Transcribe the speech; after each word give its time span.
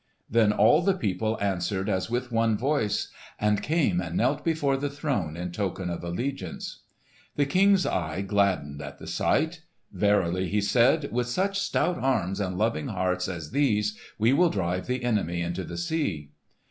Then 0.27 0.51
all 0.51 0.81
the 0.81 0.95
people 0.95 1.37
answered 1.39 1.87
as 1.87 2.09
with 2.09 2.31
one 2.31 2.57
voice, 2.57 3.09
and 3.39 3.61
came 3.61 4.01
and 4.01 4.17
knelt 4.17 4.43
before 4.43 4.75
the 4.75 4.89
throne 4.89 5.37
in 5.37 5.51
token 5.51 5.91
of 5.91 6.03
allegiance. 6.03 6.79
The 7.35 7.45
King's 7.45 7.85
eye 7.85 8.21
gladdened 8.21 8.81
at 8.81 8.97
the 8.97 9.05
sight. 9.05 9.61
"Verily," 9.91 10.49
he 10.49 10.59
said, 10.59 11.11
"with 11.11 11.27
such 11.27 11.59
stout 11.59 11.99
arms 11.99 12.39
and 12.39 12.57
loving 12.57 12.87
hearts 12.87 13.27
as 13.27 13.51
these, 13.51 13.95
we 14.17 14.33
will 14.33 14.49
drive 14.49 14.87
the 14.87 15.03
enemy 15.03 15.39
into 15.43 15.63
the 15.63 15.77
sea!" 15.77 16.31